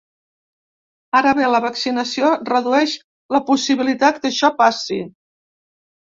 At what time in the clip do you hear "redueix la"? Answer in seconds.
2.49-3.41